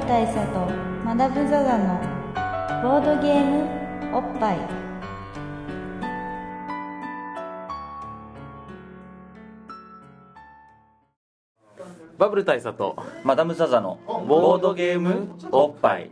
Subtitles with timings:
[0.00, 0.70] ル大佐と
[1.04, 2.00] マダム・ザ・ザの
[2.82, 4.58] ボードゲームおっぱい。
[12.16, 16.10] バブル大佐とマダム・ザ・ザのボードゲームおっぱい、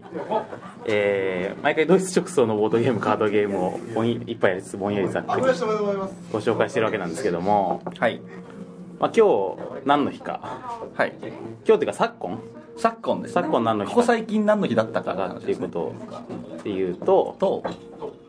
[0.86, 8.20] えー毎回ドイツ直送のボードゲームカードゲームをぼんい一杯やりつつぼんやりざっくりご紹介してるわけなんですけども、はい。
[8.98, 10.40] まあ、今日何の日か。
[10.94, 11.14] はい。
[11.20, 12.40] 今日っていうか昨今
[12.76, 13.34] 昨今ですね。
[13.34, 15.94] 昨今何の日かここ最近何の日だったかだかっていうとこと。
[16.56, 17.36] っていうと？
[17.38, 17.62] と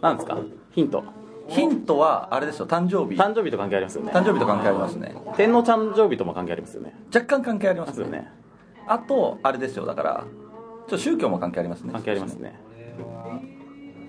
[0.01, 0.37] 何ですか？
[0.71, 1.03] ヒント。
[1.49, 2.67] ヒントはあれですよ。
[2.67, 3.19] 誕生日。
[3.19, 4.11] 誕生日と関係ありますよね。
[4.11, 5.15] 誕生日と関係ありますね。
[5.35, 6.93] 天皇誕生日とも関係ありますよね。
[7.13, 8.31] 若干関係ありますすよね。
[8.87, 9.85] あとあれですよ。
[9.85, 11.91] だからちょっと宗教も関係ありますね。
[11.91, 12.59] 関係ありますね。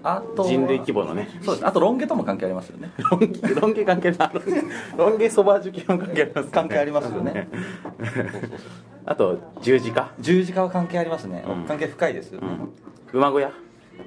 [0.05, 1.29] あと人類規模のね。
[1.43, 1.67] そうです。
[1.67, 2.93] あとロン毛とも関係ありますよね。
[3.11, 4.31] ロン毛ロン毛関係ない
[4.97, 7.49] ロン毛そば好きも関係あります、関係ありますよね
[9.11, 10.13] あと十字架？
[10.21, 11.65] 十字架は関係ありますね、うん。
[11.65, 12.35] 関係深いです。
[12.35, 12.49] よね、
[13.13, 13.19] うん。
[13.19, 13.51] 馬小屋？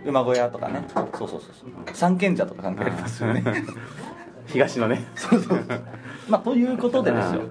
[0.06, 0.86] 馬小屋とかね。
[0.94, 1.96] そうそうそうそう。
[1.96, 3.44] 三賢者とか関係ありますよね。
[4.46, 5.04] 東のね。
[6.30, 7.42] まあということでですよ。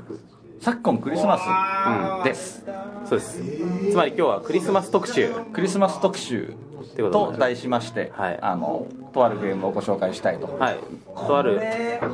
[0.60, 2.22] 昨今クリスマうん。
[2.22, 2.64] スです、
[3.04, 3.42] そうです。
[3.90, 5.28] つまり今日はクリスマス特集。
[5.52, 6.54] クリスマス特集
[6.96, 8.38] と題しまして、はい。
[8.40, 10.78] あのとあるゲームをご紹介したいと、はい。
[11.26, 11.60] とある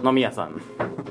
[0.03, 0.63] 飲み屋さん。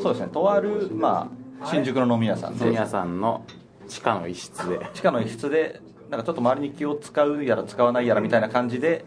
[0.01, 0.29] そうですね。
[0.33, 1.29] とあるま
[1.61, 2.57] あ新宿の飲み屋さん。
[2.57, 3.43] で飲み屋さんの
[3.87, 4.89] 地下の一室で。
[4.93, 9.05] 地下の一室でなんかちょっと周りに気を使うやら使わないやらみたいな感じで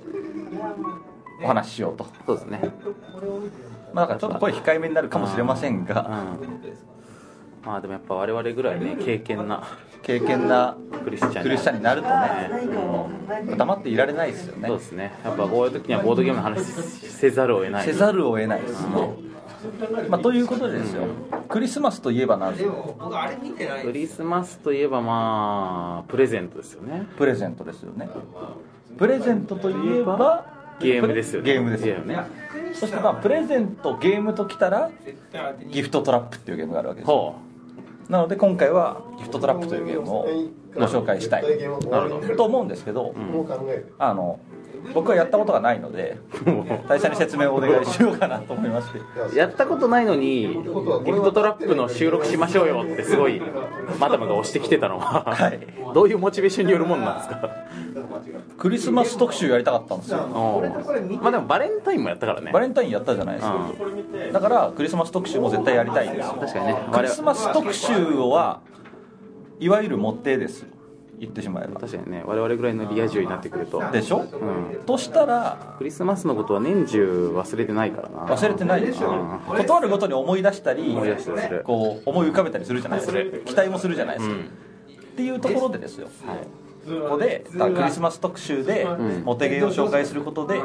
[1.42, 2.60] お話ししようと、そうですね。
[3.92, 5.84] まあ、だからちょっと声控えめになるかもしれませんうん。
[5.84, 6.36] が
[7.64, 9.66] まあでもやっぱ我々ぐらいね経験な
[10.02, 13.56] 経験なクリスチャンクリスチャンになるとね。
[13.56, 14.68] 黙っていられないですよね。
[14.68, 15.12] そうですね。
[15.24, 17.84] やっぱこういう時にはボードゲームの話せざるを得ない。
[17.84, 18.86] せざるを得ないです。
[18.86, 18.88] ね、
[20.08, 21.04] まあ、ということでですよ。
[21.48, 23.82] クリスマスといえば何ですか？
[23.82, 27.06] クリスマスといえばまあプレゼントですよね。
[27.16, 28.08] プレゼントですよね。
[28.96, 30.46] プレゼントといえば
[30.80, 31.52] ゲームですよね。
[31.52, 32.18] ゲームですよね。
[32.74, 34.90] そしてまあプレゼントゲームときたら
[35.70, 37.12] ギフトトラップっていうゲームがあるわけです
[38.10, 40.28] なので今回はギフトトラップというゲームを
[40.74, 41.44] ご紹介したい
[42.36, 43.14] と思うんですけど、
[43.98, 44.40] あの
[44.94, 46.18] 僕はやったことがないので
[46.88, 49.00] 大佐に説明をお願いしようかなと思いまして。
[49.34, 50.48] うやったことないのに
[51.04, 53.42] ギフトトラップの収録しましょうよってすごい
[53.98, 55.60] マダムが押してきてたのは、はい。
[55.94, 57.50] どういうモチベーションによるもんなんですか？
[58.56, 60.18] クリスマス特集やりたかったんですよ。
[61.20, 62.52] まあでもバレンタインもやったからね。
[62.52, 63.70] バレンタインやったじゃないですか、
[64.32, 66.36] だからクリスマス特集も絶対やりたいんですよ。
[66.40, 66.76] 確かにね。
[66.92, 68.60] クリスマス特集は
[69.60, 70.62] いわゆるモテです。
[70.62, 70.78] よ
[71.20, 71.80] 言ってしまえば。
[71.80, 73.82] 確かにね我々ぐらいのリア充になってくると。
[73.90, 74.84] でしょ、うん。
[74.86, 78.26] としたらクリスマスのことは年中忘れてないからな。
[78.26, 79.56] 忘れてないでしょうん。
[79.56, 81.62] 断るごとに思い出したり思い出したりする。
[81.64, 83.18] こう思い浮かべたりするじゃないですか。
[83.44, 84.40] 期待もするじゃないですか、うん。
[84.42, 84.44] っ
[85.16, 86.08] ていうところでですよ。
[86.24, 86.38] はい。
[86.88, 89.24] ここであクリスマス特集でん。
[89.24, 90.60] モテゲーを紹介することで、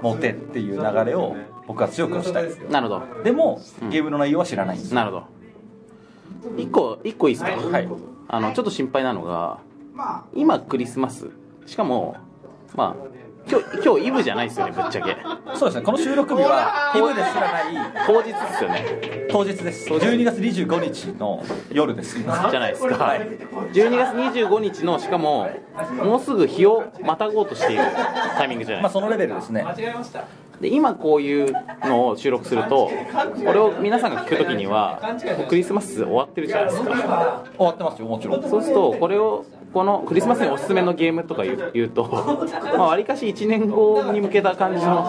[0.00, 1.36] モテっていう流れを
[1.66, 2.44] 僕は強くしたい。
[2.44, 5.39] ですなるほでも、ゲームの内容は知らないんですどなるほど
[6.56, 7.50] 一個一個いいですか？
[7.50, 7.88] はい。
[8.28, 9.58] あのちょっと心配なのが
[10.34, 11.28] 今クリスマス。
[11.66, 12.16] しかも
[12.74, 13.10] まあ
[13.50, 15.16] 今日今日イブじゃないですよねぶっちゃけ。
[15.56, 15.82] そうですね。
[15.82, 17.64] この収録日はイブですらない。
[18.06, 19.26] 当日ですよね。
[19.30, 19.88] 当日です。
[19.90, 21.42] 12月25日の
[21.72, 22.18] 夜です。
[22.22, 23.16] じゃないですか、
[23.72, 25.48] 12月25日のしかも
[26.04, 27.82] もうすぐ日をまたごうとしている
[28.36, 29.00] タイミングじゃないですか。
[29.00, 29.64] まあそのレベルですね
[30.60, 31.52] で今こういう
[31.84, 32.90] のを収録すると
[33.46, 35.00] これを皆さんが聞くときには
[35.38, 37.44] もうクリスマス終わってるじゃないですか。
[37.56, 38.42] 終わってますよもちろん。
[38.42, 42.04] そうするとこれをこのクリスマスにおすすめのゲームとか言う言うと
[42.76, 45.02] まあわりかし1年後に向けた感じの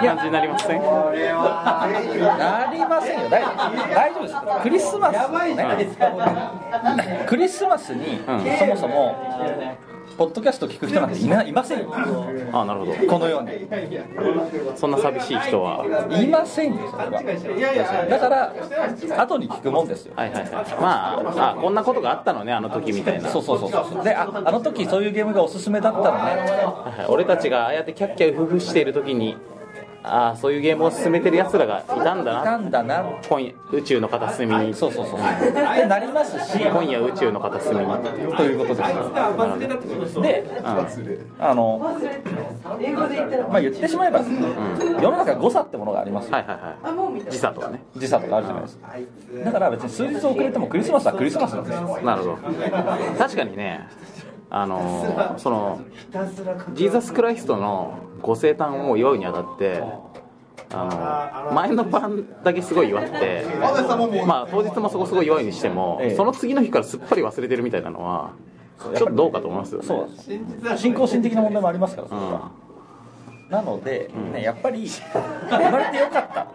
[0.00, 0.80] 感じになりません？
[0.80, 3.28] なりませんよ。
[3.28, 4.34] 大大丈夫です。
[4.62, 5.32] クリスマス。
[5.56, 8.40] ねクリスマスにうん。
[8.58, 9.16] そもそも
[10.18, 11.94] ポッドキャスト聞く人なんていないませんよ。
[11.94, 12.92] あなるほど。
[13.06, 13.68] このように。
[14.76, 15.86] そんな寂しい人は。
[16.20, 18.06] いませんよそれは。
[18.10, 18.52] だから
[19.22, 20.14] 後に聞くもんですよ。
[20.16, 20.52] はいはいはい。
[20.80, 23.28] まああこんなことがあったのねあの時みたいな。
[23.30, 24.04] そうそうそうそう。
[24.04, 26.10] でああの時そういうゲームがおすすめだったのね。
[26.10, 27.06] はいはい。
[27.08, 29.36] 俺たちがああやってキャッキャウフフしている時に
[30.08, 33.04] ああそういうゲームを進めてる奴らがいたんだいたなんだな。
[33.28, 34.74] 今夜宇宙の片隅に。
[34.74, 35.22] そうそうそうっ
[35.52, 37.86] てなりますし今夜宇宙の片隅に。
[38.36, 40.22] ということです。
[40.22, 40.44] で
[41.38, 46.32] あのまあ言ってしまえば、世の中誤差ってものがありますよ。
[46.32, 47.30] はいはいはい。
[47.30, 47.82] 時差とかね。
[47.96, 48.88] 時差とかあるじゃないですか。
[49.44, 52.00] だから別に数日遅れてもクリスマスはクリスマスなんですよ。
[52.02, 52.38] なるほど。
[53.18, 53.86] 確かにね
[54.50, 55.80] あのーその
[56.72, 59.82] ジーザス・クライストのご生誕を祝うにあたって
[60.70, 63.44] あの前の晩だけすごい祝って
[64.26, 66.16] まあ当日もそこそこ祝いにしても、ええ。
[66.16, 68.32] その次の日からすっぱり忘れてるみたいなのは
[68.96, 69.86] ちょっとどうかと思いますよね。
[69.86, 70.08] そ
[70.74, 72.50] う信仰心的な問題もありますからそれは、
[73.46, 73.50] う。
[73.50, 76.46] んなので、ね、やっぱり生まれてよかった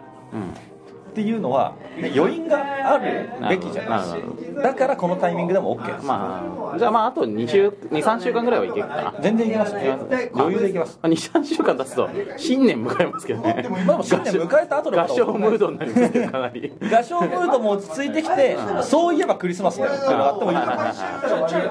[1.14, 8.96] っていうのは、ね、余韻があるべきじゃないだからこのタイミングでも OK です、まあじゃあまああと2週23週間ぐらいはいけるか。
[8.96, 9.98] な全然いけますね。
[10.34, 10.98] 余裕でいけます。
[11.02, 13.66] 23週間経つと新年迎えますけどね。
[13.86, 16.72] まあ新年迎えた後の賀正ムードになりますけどかなり。
[16.82, 20.58] 賀正ムードも落ち着いてきて、そういえばクリスマスだよっていうのがあってもいい。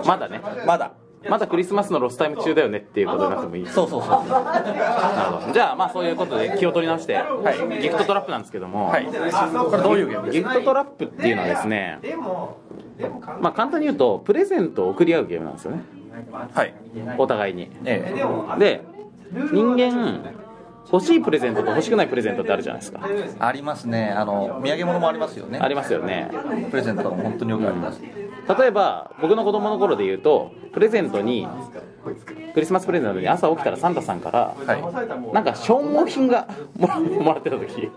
[0.07, 0.41] まだね。
[0.65, 0.91] まだ
[1.29, 3.67] まだクリスマスのロスタイム中だよねっていうことになってもいい。
[3.67, 4.09] そうそうそう。
[4.09, 4.17] な
[5.29, 7.21] るほどじゃあまあそういうことで気を取り直して、
[7.81, 9.05] ギフトトラップなんですけども、はい。
[9.05, 10.25] これどういうゲーム？
[10.27, 11.99] ですギフトトラップっていうのはですね
[13.41, 15.83] まあ簡単に言うとプレゼントを送り合うゲームなんですよね。
[16.31, 16.73] かはい。
[17.17, 17.69] お互いに。
[17.85, 18.59] ええ。
[18.59, 18.81] で
[19.51, 20.19] 人間
[20.91, 22.99] 欲しいプレゼントと欲しくないプレゼントってあるじゃないですか。
[23.39, 24.11] ありますね。
[24.11, 25.59] あの土産物もありますよね。
[25.59, 26.29] ありますよね。
[26.69, 31.47] プレゼントとかも本当によくあります、例えば僕の子供の頃で言うとプレゼントに
[32.53, 35.33] クリスマスプレゼントに朝起きたらサンタさんからはい。
[35.33, 36.47] なんか消耗品が
[36.77, 36.87] も
[37.33, 37.89] らってた時。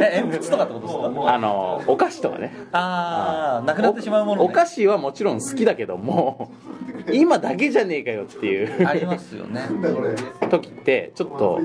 [0.00, 1.34] え鉛筆とかってことですか？
[1.34, 2.52] あのお菓子とかね。
[2.72, 6.50] ああなくなってしまうもの、ね、おお菓子はもちろん好きだけども
[7.12, 8.86] 今だけじゃねえかよっていう。
[8.86, 9.62] ありますよね。
[10.50, 11.60] 時ってちょっと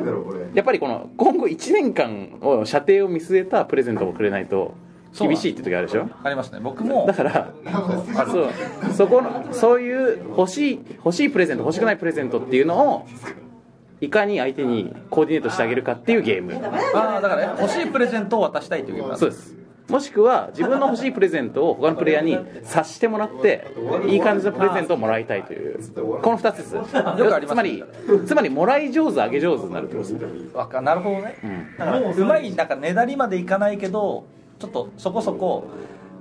[0.53, 4.73] やっぱりこの今後1年間を射程を見据えたプレゼントをくれないと
[5.17, 6.09] 厳しいって時あるでしょ？
[6.23, 6.59] ありますね。
[6.61, 7.05] 僕も。
[7.05, 7.51] だから
[8.25, 8.49] そう
[8.93, 13.07] そこのそういう欲しい欲しいプレゼント欲しくないプレゼントっていうのを
[13.99, 16.53] いかに相手にコーディネートしてあげるかっていうゲーム。
[16.95, 19.55] ああだから欲しいプレゼントを渡したいというゲームそうです。
[19.89, 23.67] もしくは自分の欲しいプレゼントを他のプレイヤーに察してもらって
[24.07, 25.77] いい感じのプレゼントをもらいたいという。
[25.93, 26.77] この2つです。
[27.49, 27.83] つまり
[28.25, 31.35] つまりもらい上手あげ上手になるってことですわかなるほどね、
[31.77, 34.25] だからうまいなんかねだりまでいかないけど
[34.61, 35.67] ちょっとそこそこ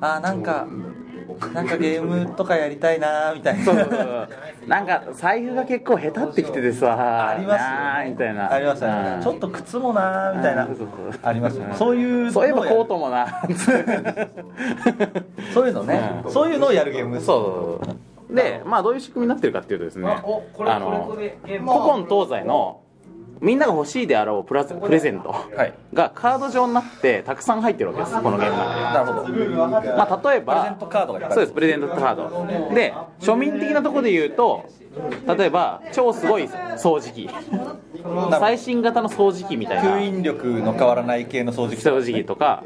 [0.01, 0.67] あーなんか
[1.53, 3.65] なんかゲームとかやりたいなーみたいな。
[3.65, 4.29] そうそうそう。
[4.67, 8.53] なんか財布が結構下手ってきててさありますよなあみたいな。
[8.53, 9.15] ありますよね。
[9.17, 9.23] うん。
[9.23, 10.67] ちょっと靴もなーみたいな。
[10.67, 11.75] うんそうそうありますよね。
[11.77, 13.43] そういうそういえばコートトもな
[15.55, 16.23] そういうのね。
[16.25, 16.33] うん。
[16.33, 17.15] そういうのをやるゲーム。
[17.15, 18.35] ですそうそうそう。
[18.35, 20.09] でまあどういう仕組みになってるかっていうとですね。
[20.09, 21.29] あの古
[21.59, 22.81] 今東西の
[23.41, 25.31] みんなが欲しいであろうプラスプレゼント。
[25.31, 25.75] はい。
[25.95, 29.97] がカード状になってたくさん入ってるわけですこのゲームの中なるほど。
[29.97, 32.75] まあ、例えばゼントカードがそうですプレゼントカード。
[32.75, 34.69] で庶民的なところで言うと
[35.27, 37.29] 例えば超すごい掃除機。
[38.39, 39.97] 最新型の掃除機みたいな。
[39.97, 42.63] 吸引力の変わらない系の掃除機掃除機とか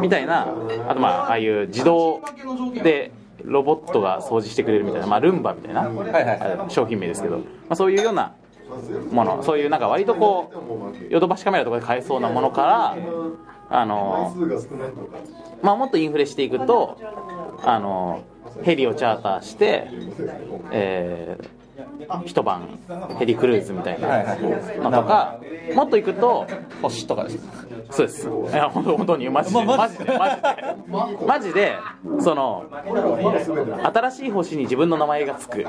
[0.00, 0.48] みたいな。
[0.88, 2.20] あとまあああいう自動
[2.82, 3.10] で
[3.44, 8.34] ロボットが掃除してくれるみたいな、まあ、ルンバみたいな、商品名ですけど、まあ、そういうような
[9.10, 10.50] ものそういうなんか割とこ
[11.08, 12.96] うヨドバシカメラとかで買えそうなものから
[13.70, 14.34] あの
[15.62, 16.98] まあもっとインフレしていくと
[17.62, 18.22] あの
[18.62, 19.88] ヘリをチャーターして、
[20.72, 21.65] えー
[22.24, 22.78] 一晩
[23.18, 24.34] ヘリクルーズみたいな。
[24.34, 24.38] い
[24.78, 25.38] のとか
[25.74, 26.46] もっといくと
[26.82, 27.38] 星とかです。
[27.90, 28.28] そうです。
[28.28, 31.76] いや、本当本当に、マジで、まマジで、マジで、マジで、
[32.20, 32.64] その、
[33.94, 35.64] 新しい星に自分の名前がつく、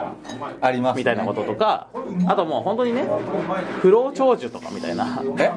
[0.61, 1.87] あります、ね、みたいなこととか、
[2.27, 3.05] あともう本当にね、
[3.81, 5.51] 不老長寿とかみたいな、え？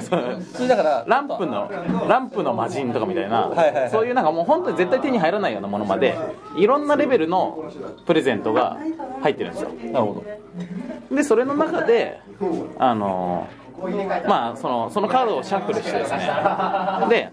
[0.00, 1.70] それだからランプの、
[2.08, 3.90] ランプの魔人とかみたいな、はいはいはい。
[3.90, 6.16] そういうなんかもう本当に絶対手に入らないようなものまで、
[6.56, 7.64] いろんなレベルの
[8.06, 8.78] プレゼントが
[9.20, 9.70] 入ってるんですよ。
[10.12, 10.24] ほ
[11.10, 11.16] ど。
[11.16, 12.20] でそれの中で
[12.78, 13.48] あの
[14.26, 16.18] まあそのそのカードをシャッフルしてですね。
[17.08, 17.32] で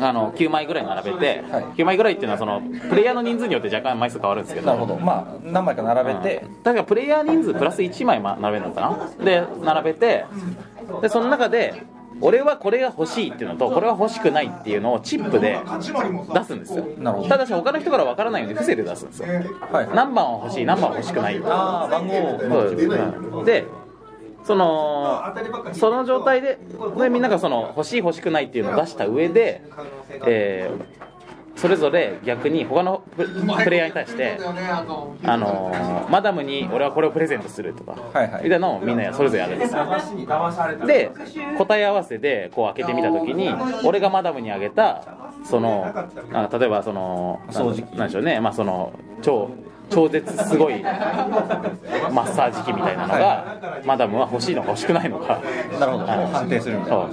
[0.00, 1.64] あの9枚ぐらい並べて、はい。
[1.76, 4.66] 9枚ぐらいっていうのはそのプレイヤーの人数によって若干枚数変わるんですけど。
[4.66, 4.96] なるほど。
[4.96, 6.62] まあ何枚か並べて、うん。
[6.62, 8.80] 確かプレイヤー人数プラス1枚ま並べるのか
[9.18, 9.24] な。
[9.24, 10.24] で並べて
[11.02, 11.84] でその中で
[12.20, 15.58] 俺はこれが欲しいっていうのとこれは欲しくないっていうのをチップで
[16.34, 16.86] 出すんですよ。
[17.28, 19.28] ただし他の人から分からないように伏せて出すんですよ。
[19.72, 21.40] はい何番は欲しい何番は欲しくない。
[21.44, 22.14] ああ番号。
[22.40, 22.88] そうです。
[22.88, 23.66] うんで
[24.44, 25.34] その
[25.72, 26.58] その状態で
[26.98, 29.62] でみんながその欲しい欲しくないっていうのを出した上で、
[30.26, 31.04] えー
[31.56, 34.38] それぞれ逆に他のププレイヤーに対して、
[35.24, 37.96] あのーマダムに俺はこれをプレゼントするとか、
[38.42, 39.86] みたいなのをみんなそれぞれやるんですよ。
[40.86, 41.10] で
[41.56, 43.50] 答え合わせでこう開けてみた時に
[43.84, 45.04] 俺がマダムにあげた
[45.44, 45.86] その
[46.32, 48.40] あ例えばそのなんでしょうね。
[48.40, 48.92] まあその
[49.22, 49.50] 超
[49.90, 55.40] 超絶すごい マッサージ機みたいなのが、マダムは欲しいのか欲しくないのか。
[55.78, 56.06] なるほど。
[56.06, 57.04] 判定するみたいな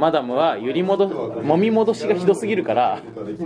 [0.00, 3.02] マダムは揺り戻揉み戻しがひどすぎるから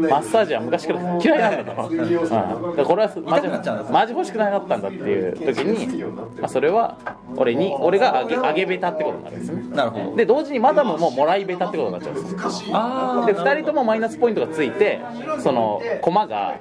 [0.08, 6.04] マッサージは昔から嫌いなんだと、うん、だからこれはマジ欲しくなかったんだっていう時に、
[6.40, 6.96] まあ、それは
[7.36, 9.62] 俺に俺があげあげベタってことになるんですね。
[9.74, 10.16] なるほど。
[10.16, 12.36] で同時にマダムももらいベタってことになっちゃうんです
[12.72, 15.00] あで2人ともマイナスポイントがついて
[15.42, 16.60] その駒が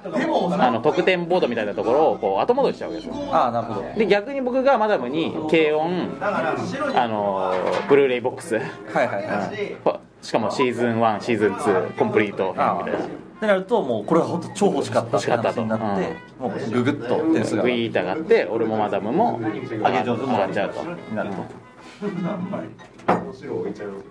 [0.59, 3.33] あの得点ボードみたいなところをこう後戻りしちゃうわけですよ。
[3.33, 3.93] ああなるほど。
[3.95, 7.53] で逆に僕がマダムに軽音あの
[7.88, 8.55] ブルーレイボックス。
[8.55, 9.71] はいはいはい。
[9.71, 9.82] うん
[10.21, 13.05] しかもシーズン1シーズン2コンプリート編みたいな。
[13.05, 13.09] っ
[13.43, 20.81] てなるともうこれは本当超欲しかったって話になって、もうググッと点数がグイーッと上がって俺もマダムも上上げ上手上がっちゃうと。
[20.81, 21.45] になると、っ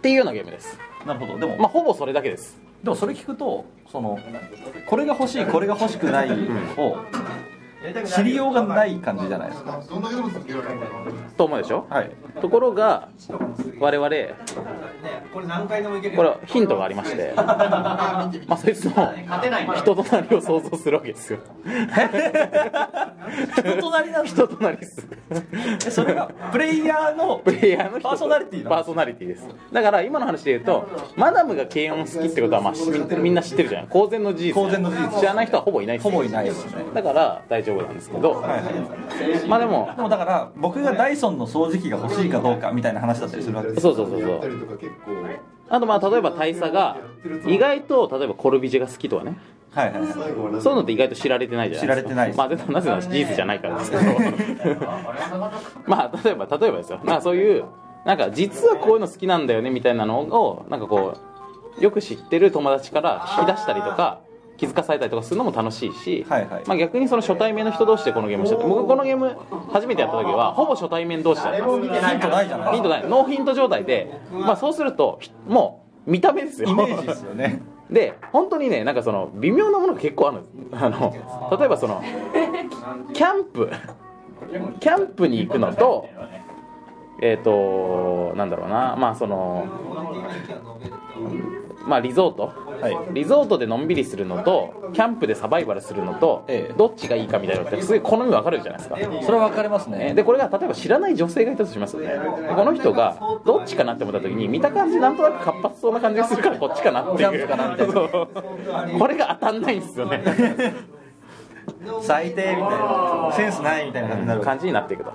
[0.02, 0.78] ていうようなゲームです。
[1.06, 1.38] なるほど。
[1.38, 2.60] でも、まあほぼそれだけです。
[2.82, 4.18] でもそれ聞くとその
[4.86, 6.30] これが欲しいこれが欲しくない
[6.76, 6.98] を
[8.06, 9.82] 知りようがない感じじゃないですか。
[11.36, 12.10] と思うでしょはい。
[12.40, 13.08] ところが
[13.78, 14.08] 我々
[16.14, 17.32] これヒントがありまして。
[17.36, 19.12] まあそいつの
[19.76, 21.38] 人となりを想像するわけですよ。
[23.56, 25.06] 人となりな人となりです。
[25.86, 29.48] えそれがプレイヤーのプレイヤーのパーソナリティパーソナリティです。
[29.72, 32.72] だから今の話で言うとマダムが軽音好きってことはまあ
[33.16, 35.20] みみんな知ってるじゃん公然の事実公然の事実。
[35.20, 36.84] 知らない人はほぼいないですほぼいないですね。
[36.94, 38.42] だから大丈夫なんですけど、
[39.48, 44.40] まあでもでもだから僕がダイソンの掃除機が欲しいかどうかみたいな話だったりするわけですそうそうそうそう。
[45.68, 46.98] あとまあ例えば大佐が
[47.46, 49.38] 意外と例えばコルビジェが好きとかね。
[49.70, 50.12] はいはいはい。
[50.12, 52.02] そういうのって意外と知られてないじゃないですか。
[52.02, 52.38] 知られてないです。
[52.38, 53.78] まあなぜなら事実じゃないから。
[53.78, 54.04] ですけど
[55.86, 56.98] まあ例えば例えばですよ。
[57.04, 57.64] なんかそういう
[58.04, 61.14] なんか実はこういうの好きなんだよねみたいなのをなんかこ
[61.78, 64.20] うよく知ってる友達から引き出したりとか
[64.56, 66.62] 気づかされたりとかするのも楽しいし、はいはい。
[66.66, 69.36] まあ、逆にその初対面の人同士でこのゲームしてて僕このゲーム
[69.72, 72.74] 初めてやった時はほぼ初対面同士だったんですヒントないじゃない？
[72.74, 73.08] ヒントない。
[73.08, 76.68] ノーヒント状態で、まあ、そうするとひもう見た目ですよ。
[76.68, 77.62] イメージですよね。
[77.90, 80.38] で本当にねなんかその微妙なものが結構ある
[80.72, 81.14] あの
[81.58, 82.02] 例えばその
[83.12, 83.70] キャンプ。
[84.80, 86.06] キャンプに行くのと
[87.22, 88.96] えっ、となんだろうな。
[88.98, 89.66] まあその
[91.86, 92.52] まあリゾート、
[93.12, 96.74] リゾートでのんびりするのとキャンプでサバイバルするのと、ええ。
[96.76, 98.96] どっちがいいかみたいなのってすごい好み分かれるじゃないですか。
[99.24, 100.14] それは分かれますね。
[100.14, 101.96] でこれが例えば知らない女性がいたとします。
[101.96, 102.18] よねで
[102.54, 108.98] この人がどっちかなって思った時に見た感じなんとなく活発そうな感じがするからこっちかなってキャンいう。
[108.98, 110.22] これが当たんないんですよね
[112.02, 113.32] 最低みたいな。
[113.32, 115.12] センスないみたいな感じになる感じになっていくと。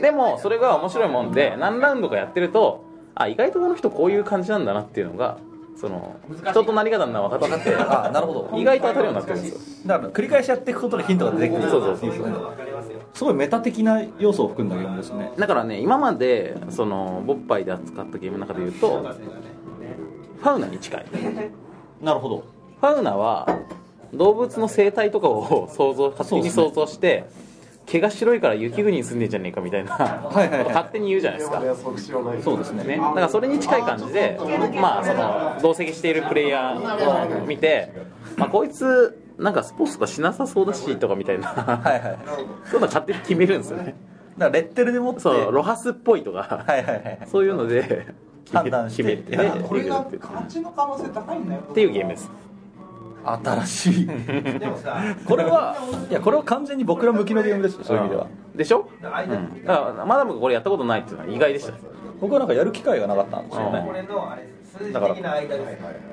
[0.00, 5.38] でもそれが面白いもんで何ラウンドかやってるとあ意外とこの人こういう感じなんだなっていうのが
[5.76, 8.58] その人となり方なの分かってあなるほど。
[8.58, 9.88] 意外と当たるようになってるんですよ。
[9.88, 11.70] だから繰り返しやっていくことでヒントが出てくる。
[11.70, 12.34] そうそうそういいですね
[13.14, 15.32] すごいメタ的な要素を含んだゲームですね。
[15.38, 19.02] だからね今までそのボッパイで扱ったゲームの中で言うと
[20.40, 21.06] ファウナに近い。
[22.00, 22.44] なるほど。
[22.80, 23.46] ファウナは
[24.14, 27.24] 動物の生態とかを 想像勝手に想像して、
[27.86, 30.64] 毛が白いから雪国に住んでんじゃねえかみたいな、いはいはい。
[30.64, 31.62] 勝手に言うじゃないですか、
[32.42, 32.84] そうですね。
[32.84, 34.38] ね、だからそれに近い感じで、
[34.80, 37.90] まあ、その同席しているプレイヤーを見て、
[38.36, 42.18] まあ、こいつなんかスポーツとかしなさそうだしとかみたいな、はいはい。
[42.64, 43.94] そういうの勝手に決めるんですよね。
[44.36, 47.18] だからレッテルでもってそうロハスっぽいとか、はいはいはい。
[47.30, 48.06] そういうので
[48.44, 49.16] 決め判断して。
[49.16, 51.60] 決めてこれがっていう漢字の可能性高いんだよ。
[51.70, 52.30] っていうゲームです
[53.34, 54.08] 新しい。
[55.26, 55.76] これは
[56.10, 58.26] いやこれは完全に僕ら向きのゲームですよそういう意味では。
[58.54, 61.72] でしょ、うん、だからマダムがこれやったことないっていうのは意外でした
[62.20, 63.86] 僕はなんかやる機会がなかったんですよね
[64.92, 65.14] だから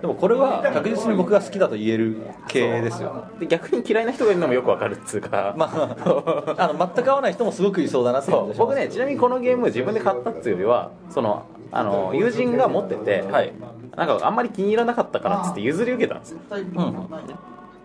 [0.01, 3.27] でもこれは確実に僕が好きだと言える系ですよ。
[3.39, 5.53] で逆に嫌いな人がいるのもよくわかるっつうか。
[5.57, 8.39] まあ あの全く合わない人もすごくいそうだなってそう。
[8.39, 8.67] 感じがします。
[8.69, 13.53] 僕ねちなみにこのゲーム自分で買ったっていうよりはそのあの友人が持ってて、はい。
[13.95, 16.39] なんかあんまり気に入らなかったからっつって譲り受けたんですよ。
[16.51, 17.07] うん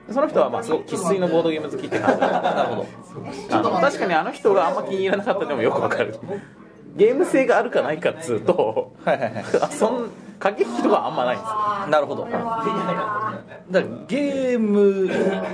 [0.08, 2.28] でその人はまあすごく生粋のボードゲーム好きって感じな
[2.64, 2.86] るほど
[3.52, 6.16] あの確かにあの人があんま気に入らなかったのもよくわかる。
[6.96, 9.44] ゲーム性があるかないかっつうとはいはいはい。
[9.62, 10.10] あそん
[10.40, 11.86] 駆け引きとかあんまないんですよ。
[11.88, 12.24] なるほど。
[12.24, 15.06] だからゲーム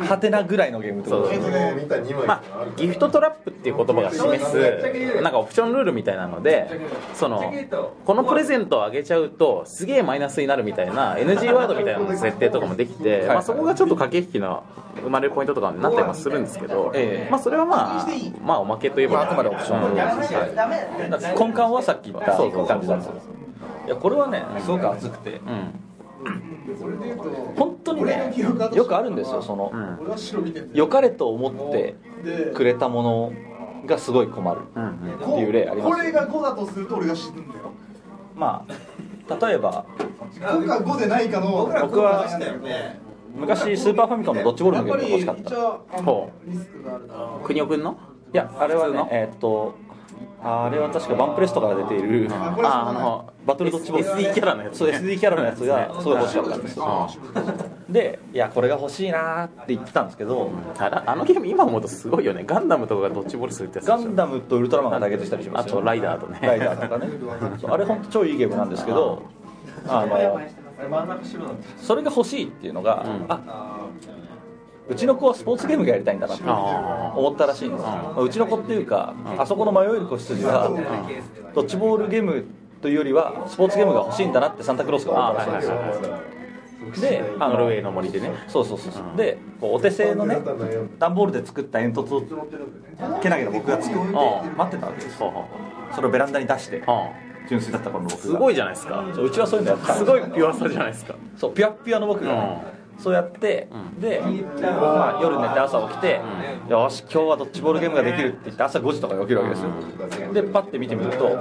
[0.09, 1.29] はてなぐらいのゲームってこと。
[1.29, 1.87] ですね。
[2.27, 6.71] まあ、ギフトトラップっていう言葉が示すなんかオプションルールみたいなので
[7.15, 7.53] その
[8.05, 14.65] このプレゼントをあげちゃうとすげえマイナスになるみたいな NG ワードみたいな設定とかもできて、まあ、そこがちょっと駆け引きの
[15.03, 17.31] 生まれるポイントとかになったりもするんですけど、ええ。
[17.31, 18.07] まあ、それはまあ
[18.43, 23.46] まあおまけといえば、まああくまでオプションルールですはい根幹はさっき言ったそうそう感じなんですよ
[23.87, 25.41] いやこれはねすごく熱くて。
[25.47, 25.87] うん
[27.57, 28.35] 本当にね
[28.75, 29.73] よくあるんですよその、
[30.73, 31.95] 良かれと思って
[32.55, 33.33] くれたもの
[33.87, 37.71] がすごい困るっていう例ありますこれが5だとすると俺が死ぬんだよ。
[38.35, 39.85] まあ例えば
[40.41, 42.27] 今回5でないかの僕は
[43.35, 45.37] 昔スーパーファミコンのドッジボールのゲームが欲しかっ
[47.41, 47.99] た国尾くんの
[48.33, 49.09] やあれはね。
[49.13, 49.86] えーっと
[50.49, 54.23] あれは確かバンプレストから出ているああのバトルドッジボール。
[54.23, 57.09] SD キャラのやつそう SD キャラのやつがすごい欲しかったんですよ。
[57.89, 62.45] でいやこれが欲しいなーって言ってたんですけどあらあのゲーム今思うとすごいよね。
[62.47, 66.39] ガンダムとかがドッジボールするってやつガンダムとウルトラマンが対決したりしますよあとライダーとね。
[66.43, 67.09] ライダーとかね。
[67.69, 69.23] あれ本当超いいゲームなんですけど
[69.89, 70.41] あの
[71.79, 73.25] それが欲しいっていうのが、うん。
[73.29, 73.87] あ
[74.89, 80.69] うちの子はスポーツゲームがやりたいんだなってあ思ったらしいんですよ、うちの子っていうか、あそこの迷える子羊は、
[81.55, 82.45] ドッジボールゲーム
[82.81, 85.71] というよりはスポーツゲームが欲しいんだなってサンタクロースが思ったらしいん
[86.93, 88.31] ですよ、であノルウェーの森でね。
[88.47, 90.39] そうそうそうそう、でこうお手製のね
[90.99, 92.23] 段ボールで作った煙突を
[93.21, 96.83] けなげな僕が作ってあ待ってたわけですそれをベランダに出して
[97.49, 98.23] 純粋だった頃のあ僕が。
[98.23, 99.05] すごいじゃないですか。
[99.15, 101.15] そううちはそういうのやってたすごいピュアさじゃないですか。
[101.37, 102.63] そうピュアピュアの僕がね、
[102.99, 104.01] そうやって、うん。
[104.01, 104.21] で、
[104.61, 106.21] まあ、夜寝て朝起きて、
[106.69, 109.71] よし今日はドッジボールゲームができるって言って朝5時とかに起きるわけですよ。
[110.33, 111.39] でパッて見てみると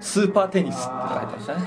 [0.00, 0.90] スーパーテニスって書
[1.22, 1.60] いてましたね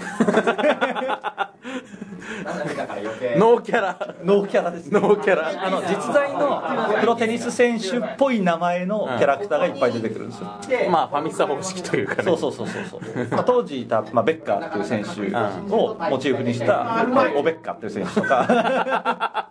[3.37, 4.15] ノーキャラ。
[4.23, 4.99] ノーキャラですね。
[4.99, 5.67] ノーキャラ。
[5.67, 6.63] あの実在の
[6.99, 10.45] プロテニス選手っぽい名前のキャラクターがいっぱい出てくるんですよ、
[10.89, 12.23] まあファミスタ方式というかね。
[12.23, 12.91] そうそうそうそう。
[12.91, 15.35] そう、まあ、当時いた、まあ、ベッカーっていう選手
[15.73, 19.49] をモチーフにした、まあ、オベッカーっていう選手とか。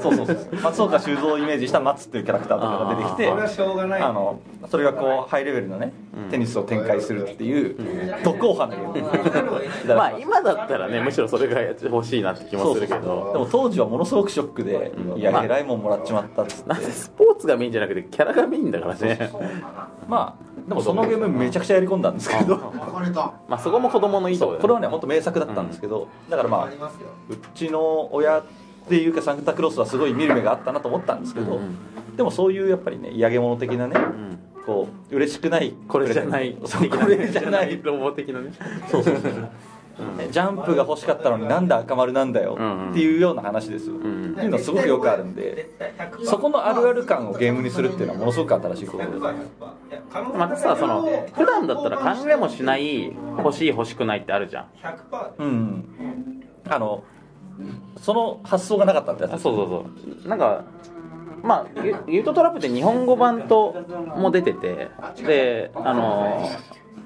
[0.00, 4.40] そうそうそう松岡修造をイメージした松っていうキャラクターとかが出てきてこれはしょうがないあの
[4.70, 5.92] それがこうハイレベルのね
[6.30, 7.76] テニスを展開するっていう
[8.24, 16.68] 特攻派のゲームまあ今だったらねむしろそれが欲しいなって気もするけでども当時はものすごくショックで、いやまあえらいもんもらっちまったっつって。
[16.68, 19.30] なんでスポーツがメインじゃなくてキャラがメインだからね。
[20.08, 22.72] まあでもそのゲームめちゃくちゃやり込んだんですけど。
[23.48, 28.44] まあそこも子供のいいとここれはね本当名作だったんですけど、だからまあうちの親っ
[28.88, 31.76] ていうかサンタクロースはすごい見る目があったなと思ったんですけど、うん
[32.16, 38.52] でもそういうやっぱりね嫌げ物的なね、んこう嬉しくないこれじゃないそうこれじゃないロボ的なね。
[38.90, 39.50] そうそうそう
[40.30, 42.90] ジャンプが欲しかったのになんで赤丸なんだようんうん。
[42.90, 45.68] っていうような話ですよ、んっていうのすごくよくあるんで。
[46.24, 49.04] そこのあるある感をゲームにするっていうのはものすごく新しいこと。
[49.06, 49.18] です
[50.36, 51.02] またさその
[51.34, 54.66] 普段だったら考えもしない欲しい欲しくないってあるじゃん。
[55.38, 55.84] うん
[56.68, 57.04] あの
[58.00, 59.86] その発想がなかったってやつあそうそうそ
[60.24, 60.28] う。
[60.28, 60.64] なんか
[61.42, 63.74] まあユユートトラップって日本語版と
[64.16, 64.88] も出てて
[65.26, 66.48] であの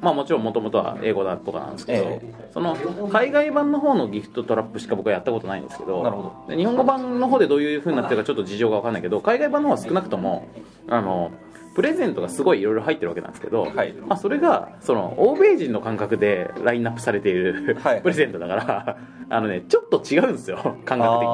[0.01, 2.77] まあもちろんもともとは英語だとかなんですけど、えその
[3.11, 10.49] 海外版の方のギフトトラップしか僕はやったことないんですけどなるほで日本語版の方でどういう風になってるかちょっと事情が分かんないけど海外版の方は少なくとも
[10.89, 11.33] あの
[11.75, 13.93] プレゼントがすごいいろいろ入ってるわけなんですけど、はい。
[13.95, 18.03] まあ、それがその欧米人の感覚でラインナップされている、はい。
[18.03, 18.97] プレゼントだから
[19.31, 21.29] あのねちょっと違うんですよ感覚的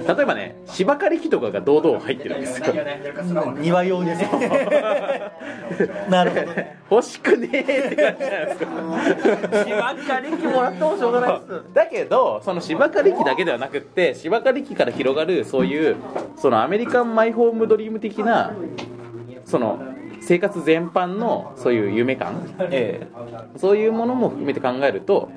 [0.00, 0.16] に。
[0.16, 2.66] 例えばね芝刈り機とかが堂々入ってるんですよ。
[3.58, 4.10] 庭用に
[6.08, 6.42] なるほど
[6.90, 8.66] 欲しくねえって感じじゃないですか。
[9.64, 11.62] 芝刈り機もらってもしょうがないです。
[11.74, 15.96] だけどその芝刈り機だけではなくって芝刈り機から広がるそういう
[16.36, 18.52] そのアメリカンマイホームドリーム的な
[19.46, 19.78] その
[20.20, 23.06] 生活全般のそういう夢感え
[23.56, 25.30] そういうものも含めて考えると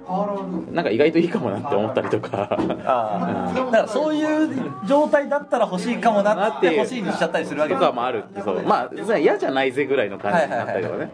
[0.71, 2.49] なんか意外といいかもなって思ったりとか。
[2.59, 3.51] えあ。
[3.51, 4.49] あだからそういう
[4.87, 8.63] 状態だったら欲しいかもなって欲しいにしちゃったりするわけとかもあるってそう。
[8.63, 11.11] まあ嫌じゃないぜぐらいの感じになったりとかね。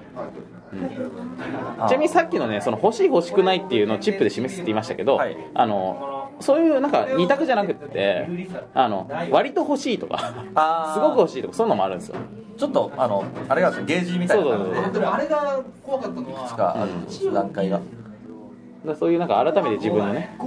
[1.88, 5.38] ちなみにさっきのねその欲しい欲しくないっていうのをチップで示すって言いましたけど、はい。
[5.54, 8.28] あのそういうなんか二択じゃなくって
[8.74, 10.34] あの割と欲しいとか
[10.94, 12.16] すごく欲しいとかそういうのもあるんですよ。
[12.58, 14.76] ちょっとあのあれがゲージみたいな感じで。
[14.76, 17.90] そうそうでもあれが怖かったのいくつはかあるんですよ段階がだか
[18.86, 20.38] らそういうなんか改めて自分のね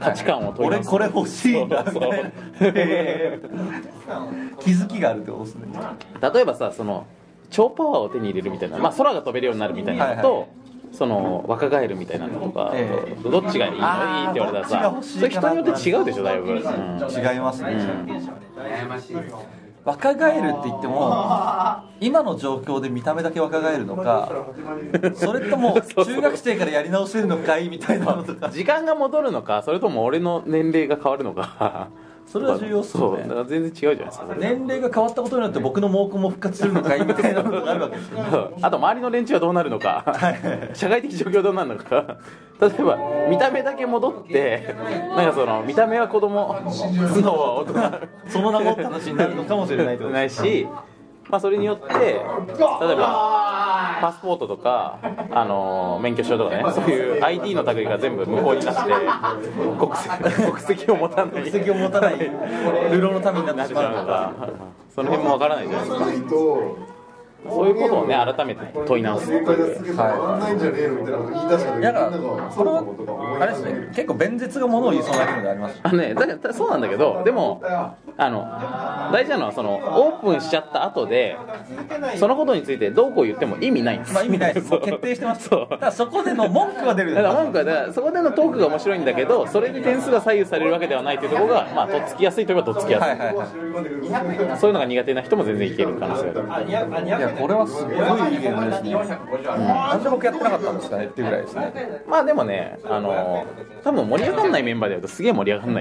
[0.00, 2.22] 価値観を問い俺これ欲しいんだそうそうへ
[2.60, 3.40] え
[4.60, 5.62] 気づきがあるってことですね。
[6.34, 7.06] 例えばさその
[7.50, 10.46] 超パワーを手に入れるみたいな、まあ、空が飛べるようになるみたいなのと、はいは
[10.92, 12.88] その若返るみたいなのとか、え
[13.24, 13.30] え。
[13.30, 13.78] どっちがいいの？
[13.78, 16.58] いいって言われたらさそれ人によって違うでしょだいぶ、うん。
[16.58, 16.60] 違
[17.36, 18.28] いますね、うん。
[19.84, 24.46] 若返るって言っても今の状況で見た目だけ若返るのか
[25.14, 27.68] それとも 中学生からやり直せるのかい？
[27.68, 28.50] みたいなのとか。
[28.50, 31.88] 時間が戻るのかそれとも俺の年齢が変わるのか
[32.30, 33.22] それは重要っすよね。
[33.22, 34.26] そうだから全然違うじゃないですか。
[34.38, 40.04] 年齢が変わったことによって僕の毛根も復活するのかいみたいなことがあるわけです よあと周りの連中はどうなるのか。
[40.74, 42.18] 社会的状況どうなるのか。
[42.60, 42.98] 例えば
[43.30, 44.74] 見た目だけ戻って
[45.16, 50.66] なんかその見た目は子供頭脳は大人その名もって話になるのかもしれないないし、
[51.30, 52.20] まあ、それによって例え
[52.96, 53.67] ば
[54.00, 54.98] パスポートとか、
[55.30, 58.80] あの免許証とかね そういう ID の類が全部無効になって
[59.78, 61.32] 国籍国籍を持たない。
[61.32, 62.18] 国籍を持たない
[62.90, 64.32] 流浪の民になってしまうのか。
[64.94, 66.87] その辺もわからないじゃないですか
[67.46, 69.26] そういうことをね改めて問い直す。
[69.26, 69.42] ってい。
[69.42, 69.46] う
[71.80, 71.92] いやだ。
[71.92, 72.12] から
[72.50, 72.84] これは
[73.40, 73.88] あれですね。
[73.94, 78.40] 結構弁舌がものを言いそうなゲームでありますあのね、だからそうなんだけど、でも、あの
[79.12, 81.36] 大事なのはその、オープンしちゃった後で、
[82.16, 84.14] そのことについてどうこう言っても意味ないんです。
[84.14, 84.54] まあ意味ない。
[84.58, 85.48] です決定してます。
[85.48, 85.66] そう。
[85.70, 93.46] だからそこでの文句が出るだから文句はだからそこでのトークが面白いんだけど、それに点数が左右されるわけではないというところが、まあ、とっつきやすいといえばとっつきやすい、はいはいはい。
[94.58, 97.27] そういうのが苦手な人も全然いける可能性がある。
[97.32, 102.02] これはすごいいいゲームですね、なんで僕やってなかったんですかねっていうぐらいですね。
[102.06, 103.46] まあでもね、あの
[103.84, 105.72] 多分盛り上がらないメンバーでやるとすげえ盛り上がら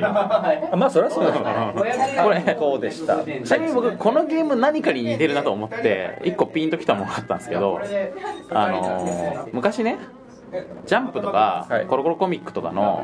[0.41, 3.23] ないまあそれはそうですねこれこうでした。
[3.23, 7.79] ちなみに僕このゲーム何かに似てるなと思って一個ピンときたものがあったんですけど
[8.49, 9.97] あのー昔ね
[10.85, 11.85] ジャンプとか、はい。
[11.85, 13.03] コロコロコミックとかの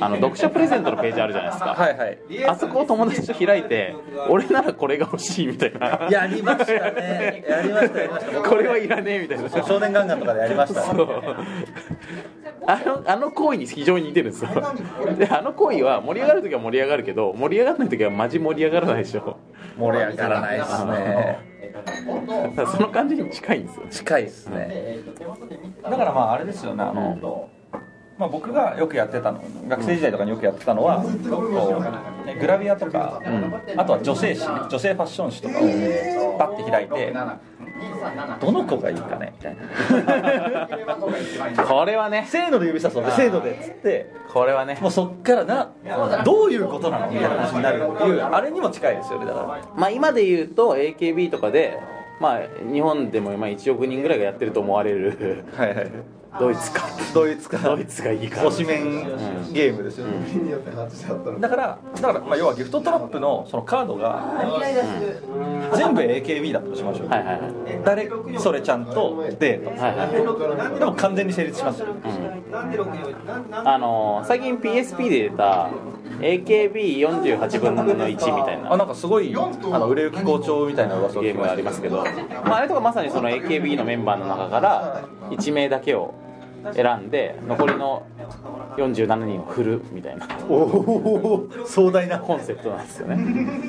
[0.00, 2.18] あの読者プレゼントのページあるじゃないですか、はいはい。
[2.48, 3.94] あそこを友達と開いて
[4.28, 6.08] 俺ならこれが欲しいみたいな。
[6.10, 7.44] やりましたね。
[7.48, 8.42] やりましたやりました。
[8.42, 9.48] これはいらねえみたいな。
[9.50, 11.06] 少年ガンガンとかでやりましたそう。
[11.06, 11.12] ね
[12.66, 14.50] あのあの行為に非常に似てるんですよ。
[15.18, 19.38] であの行為は盛り上がる時は盛り上がるけど盛り上がらない時はマジ盛り上がらないでしょ。
[19.78, 21.49] 盛り上がらないですね
[22.66, 24.98] その感じに近いんですよ近いですね。
[25.82, 27.48] だからまああれですよねあの、
[28.18, 31.08] まあ、僕がよくやってたの学生時代とかによくやってたのはこ
[32.22, 33.20] うねグラビアとか、
[33.76, 37.12] あとは女性誌女性ファッション誌とかをパッて開いて
[38.40, 39.32] どの子がいいかね？
[39.36, 39.62] みたいな
[41.64, 42.26] これはね。
[42.28, 44.12] せーので指さそうでせーのでっつって。
[44.32, 44.78] これはね。
[44.80, 45.70] もうそっからな
[46.24, 49.46] どういうことなのみたいな話になるっていうあれにも近いですよねだから。
[49.76, 51.78] まあ今で言うと AKB とかで
[52.20, 52.40] まあ
[52.72, 55.44] 日本でも今1億人ぐらいがやってると思われる。
[55.56, 55.90] はいはい
[56.38, 56.82] ドイツか。
[57.12, 57.58] ドイツか。
[57.58, 58.40] ドイツがいいか。
[58.42, 60.12] 推しメンゲームですよね、
[61.40, 64.22] だからだから、まあ、要はギフトトラップのそのカードが
[65.74, 67.40] 全部 AKB だとしましょう、はいはいはい。
[67.84, 70.04] 誰それちゃんとデート、はいは
[70.74, 70.78] い。
[70.78, 71.86] でも完全に成立しますよ、
[73.64, 75.68] あのー最近 PSP で出た
[76.18, 79.38] AKB48 分の1みたいあななんかすごいあ
[79.78, 82.04] の売れ行き好調みたいな噂をゲームがありますけど、
[82.44, 86.14] まあ、あれとかまさにその AKB のメンバーの中から1名だけを
[86.74, 88.06] 選んで残りの
[88.76, 90.28] 47人を振るみたいな。
[90.48, 92.18] おお壮大な。
[92.18, 93.16] コンセプトなんですよね。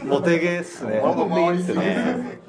[0.06, 1.02] モテゲーっすね。
[1.02, 2.40] いいですね。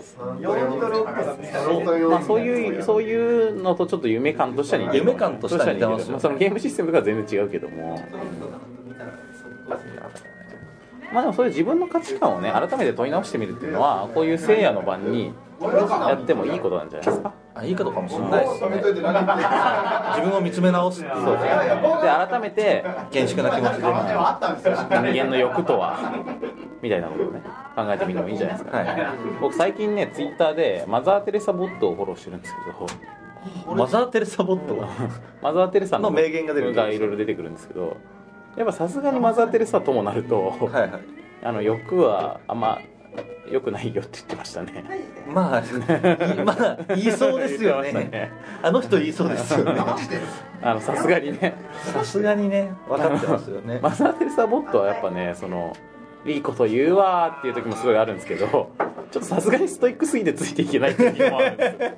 [2.09, 5.05] まあそういうそういうのとちょっと夢感としては似てる。
[5.05, 8.03] 夢感としては似てますよまあ、そのゲームシステムとかは全然違うけども
[11.13, 17.35] まあでもそういう自分の価値観をね改めて問い直してみるっていうのはこういう聖夜の晩にやってもいいことなんじゃないですか？
[17.55, 18.77] あいいことかもしれないですね。
[18.79, 21.23] 自分を見つめ直すっていう。
[21.23, 21.43] そうで
[22.09, 25.99] 改めて厳粛な気持ちで人間の欲とは
[26.81, 27.43] みたいなことをね
[27.77, 28.87] 考えてみてもいいんじゃないですか、はい。
[29.39, 32.87] 僕最近ねツイッターでマザー・テレサボットをフォローしてるんですけど。
[33.75, 34.79] マザー・テレサボット？
[34.79, 34.89] は
[35.43, 37.97] マザー・テレサのの名言が出るがいろいろ出てくるんですけど
[38.57, 42.79] やっぱさすがにマザー・テレサともなると、はいはいあの欲はあんま
[43.51, 44.85] 良くないよって言ってましたね
[45.27, 45.63] まあ、
[46.45, 46.53] ま
[46.89, 48.31] あ、言いそうですよねね。
[48.63, 49.81] あの人言いそうですよね。
[50.63, 51.55] あのさすがにね
[51.93, 53.81] さすがにね、分かってますよね。
[53.83, 55.77] マザー・テレサボットはやっぱねその
[56.25, 58.71] いいこと言うわーっていう時もすごいあるんですけど
[59.11, 61.91] ちょっとさすがにストイックすぎてついていけない時もあるんですよ。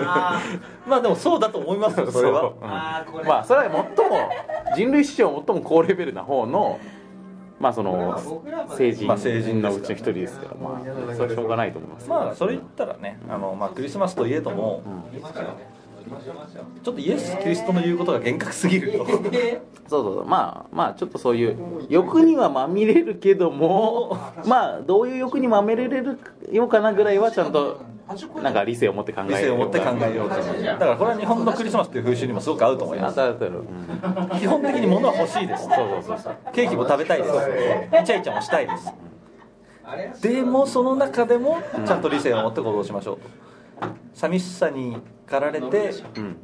[0.86, 2.42] まあでもそうだと思いますよ、それは。
[2.44, 3.24] う。
[3.24, 4.30] んまあそれは最も
[4.76, 6.78] 人類史上最も高レベルな方の
[7.60, 8.18] まあその
[8.76, 12.08] 成人まあ成人のうちの一人ですからまあそれはしょうがないと思います。
[12.08, 14.82] まあ、それ言ったらね、あの、まあ、クリスマスといえども。
[16.82, 19.06] ちょっとイエス・キリストの言うことが厳格すぎると。
[19.88, 21.56] そうそうまあまあちょっとそういう
[21.88, 26.18] 欲にはまみれるけどもまあどういう欲にまみれれる
[26.50, 27.80] ようかなぐらいはちゃんと
[28.42, 30.36] なんか理性を持って考え理性を持って考えようと。
[30.36, 33.18] だから、これは日本のクリスマスという風習にもすごく合うと思います。
[33.18, 33.38] うん、
[34.38, 35.64] 基本的に物は欲しいです。
[35.64, 37.30] そうそうそうそうケーキも食べたいです。
[38.02, 40.22] イチャイチャもしたいです。
[40.22, 43.44] でもその中でもちゃんと理性を持って行動しましょうと。
[44.12, 46.36] 寂しさに駆られてうん。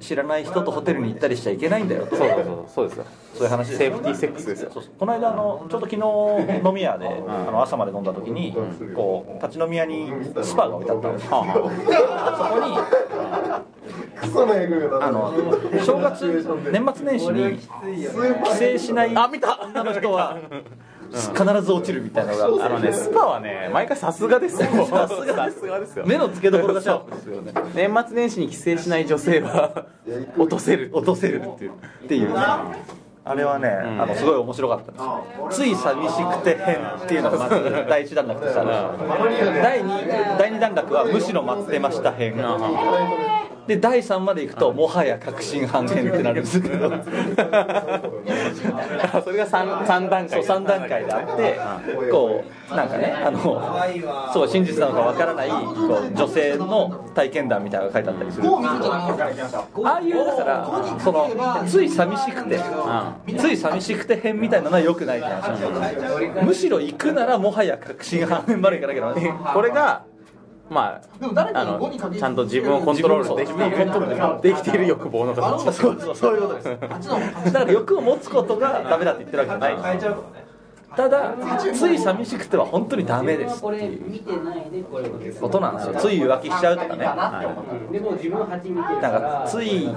[0.00, 2.16] 知らない人とホテルに行ったりしちゃいけないんだよと。
[2.16, 3.06] そうそうそうそうですよ。
[3.34, 4.70] そういう話ですセーフティーセックスですよ。
[4.98, 6.02] この間あのちょうど昨日
[6.66, 7.10] 飲み屋で、あ
[7.50, 8.56] の朝まで飲んだ時に、
[8.94, 10.10] こう立ち飲み屋に
[10.42, 11.16] スパが置いてあったん。
[11.16, 11.54] ですよ、はあは
[14.22, 14.54] そこに
[15.02, 15.32] あの
[15.84, 17.68] 正月年末年始に帰
[18.72, 19.60] 省しないあ見た。
[19.64, 20.38] 女の人は
[21.14, 24.86] 必ず落ちるみたいなのがあのねスパはね毎回さすがですよ。
[24.86, 25.14] さす
[25.66, 26.04] がですよ。
[26.06, 27.42] 目の付けどころがシャープですよ。
[27.42, 29.86] ね年末年始に帰省しない女性は
[30.36, 30.90] 落とせる。
[30.92, 31.70] 落とせるっていう。
[31.70, 32.28] っていう。
[32.28, 32.34] ね
[33.26, 34.02] あれはね、ん。
[34.02, 35.48] あのすごい面白かったんですよ。
[35.50, 40.06] つい寂しくて変っていうのがまず第一段落としてある第二
[40.38, 42.36] 第二段落はむしろ待ってました変
[43.66, 46.90] で第3までいくともはや確信半変ってなるんですけど。
[49.24, 53.40] それが 3, 三段そう階3段階であってこうなんかねあの
[54.32, 58.48] そう真実なのかわからないこう女性の体験談みたいなのが書いてあったりする。
[58.48, 60.66] ああいうだから
[60.98, 61.30] その
[61.66, 62.60] つい寂しくて
[63.36, 65.94] つい寂しくて変みたいなのは良くないって話なん。
[65.94, 70.02] ですよむしろ行くならもはや確信半変までいかなきゃダメこれが
[70.70, 73.76] まああのちゃんと自分をコントロールできている
[74.42, 76.68] できている欲望の形そうそうそういうことです
[77.52, 79.98] だから欲を持つことがダメだって言ってるわけじゃない
[80.96, 85.34] ただつい寂しくては本当にダメですっていう。
[85.40, 87.04] ことなんですよつい浮気しちゃうとかね。
[87.04, 87.14] な
[89.08, 89.88] んかつい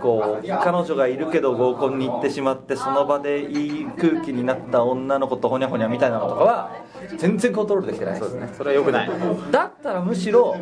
[0.00, 6.76] こう彼女がいるけど合コンに行ってしまってその場でいい空気になった女の子とほにゃほにゃみたいなのとかは
[7.16, 8.34] 全然コントロールできてないです。
[8.34, 8.48] ね。
[8.56, 9.10] それはよくない。
[9.50, 10.56] だったらむしろ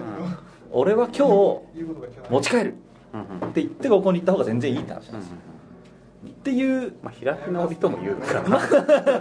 [0.71, 5.37] 俺は今日持ち帰るって言って合コンに行った方が全然いいって話なんですよ
[6.45, 8.43] っていうまあ開き直りとも言うから。
[8.43, 8.61] まあ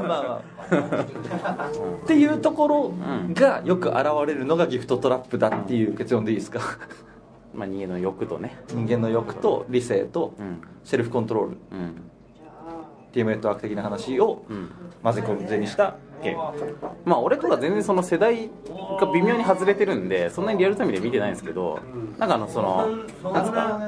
[0.03, 1.69] まあ
[2.03, 2.93] っていうところ
[3.33, 6.59] がよく現れるのがギフトトラップだっていう結論でいいですか？
[7.53, 8.57] まあ人間の欲とね。
[8.67, 10.61] 人間の欲と理性とうん。
[10.83, 11.51] セルフコントロール。
[11.51, 11.57] うん。
[13.13, 14.69] ティームネットワーク的な話をうん。
[15.01, 16.75] 混ぜ込ぜにしたゲーム。
[17.05, 18.49] まあ俺とか全然その世代
[18.99, 21.79] が微妙に外れてるんでそんなにリアルタイムで見てないんですけど
[22.17, 23.79] なんかあのそのなんですか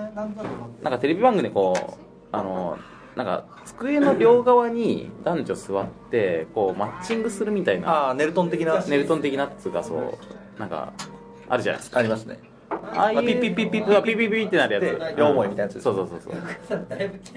[0.84, 1.94] なんかテレビ番組でこう
[2.32, 2.78] あの
[3.16, 8.84] なんか机の両側に男女座ってこうマッチングするみたいなああネルトン的な。
[8.86, 10.92] ネルトン的なっつうかそうなんか
[11.48, 12.00] あるじゃないですか。
[12.00, 12.40] ありますね。
[12.70, 16.22] ああいうピッピッピッピピッピッピッってなるやでつ両思いみたいなやつそうそうそう
[16.68, 16.88] そう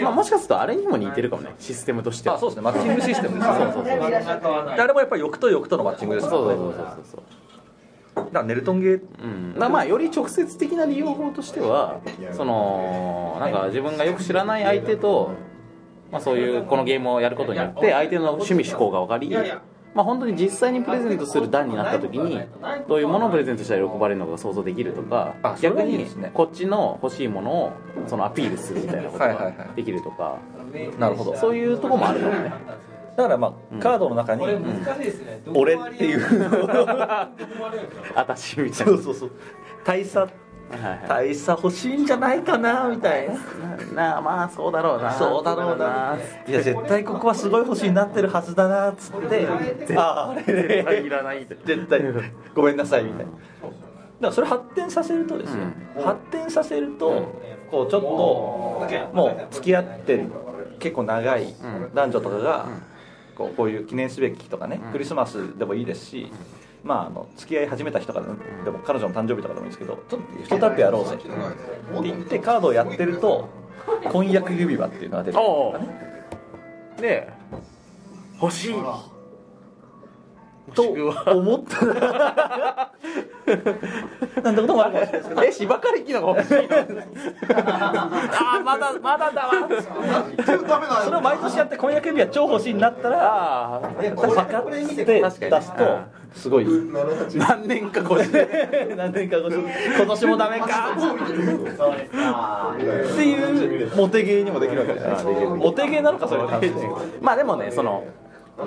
[0.03, 7.23] まあもしかするとあれにも似てるかもねシステムとしてはあそうですねマッチングシステムですねそうそうそうであれもやっぱり欲と欲とのマッチングですそうそうそうそうそう
[8.17, 12.01] だからネルトンゲーうん、だまあより直接的な利用法としては
[12.33, 15.31] そのなんか自分がよく知らない相手と、
[16.11, 19.31] まあ、そういうこのゲームをやることによって相手の趣味思考が分かり、
[19.95, 22.41] まあ、本当に実際にプレゼントする段になった時に
[22.89, 27.73] どういうものをプレゼントしたら喜ばれるのかが想像できるとか逆にこっちの欲しいものを
[28.07, 30.39] そのアピールするみたいなことができるとか
[30.99, 31.37] なるほど。
[31.37, 32.53] そういうところもあるよね。
[33.17, 34.45] だからまあカードの中に
[35.53, 36.21] 「俺」っていう。
[38.15, 38.93] 私みたいな。
[38.93, 39.31] そうそうそう。
[39.85, 40.29] 大差
[41.09, 43.29] 大差欲しいんじゃないかなみたい
[43.95, 44.15] な。
[44.15, 45.13] なまあそうだろうな。
[45.13, 46.19] そうだろうな。
[46.47, 49.47] いや絶対ここはすごい欲しいになってるはずだなっつって。
[49.97, 50.43] あああれ。
[50.43, 51.05] 絶対。
[51.05, 52.03] いらない絶対
[52.55, 53.33] ごめんなさいみたいな。
[53.33, 53.39] だか
[54.21, 55.63] らそれ発展させるとですね、
[56.03, 57.33] 発展させると
[57.71, 58.11] こうちょっと
[59.15, 60.33] もう付き合ってる
[60.81, 61.55] 結構長い
[61.95, 62.69] 男女とかが
[63.37, 66.33] こうこういう記念すべき日とかね、クリスマスでもいいですし
[66.85, 68.27] まあ、あの付き合い始めた人から
[68.65, 71.17] でも彼女の誕生日とかでもいいんですけどちょっとギフトタップやろうぜ。
[71.17, 71.29] って
[72.03, 73.49] 言ってカードをやってると
[74.11, 75.47] 婚約指輪っていうのが出てくる。
[75.49, 75.89] おとかね
[76.99, 77.29] おで
[78.41, 78.75] 欲しい。
[80.75, 81.87] と思った。
[81.87, 82.93] ら
[84.43, 86.77] なんてこともあるかもしれないですけどえ芝刈り機のが欲しいの
[87.57, 88.11] あ
[88.59, 89.53] あまだまだだわ。
[91.05, 95.65] それを毎年やって婚約指輪超欲しいになったらああ測って出確かに。
[95.65, 96.67] すとすごい。
[97.35, 98.95] 何年か越して。
[98.97, 100.95] 何年か後今年もダメか。
[102.77, 105.13] っていうモテゲーにもできるわけじゃない。
[105.13, 106.43] ですかモテゲーなのかそれ
[107.21, 108.05] まあでもねその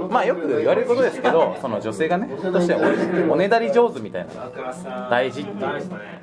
[0.09, 2.79] まあよく言われることですけどその女性がねとしては
[3.29, 5.57] おおねだり上手みたいな大事っていう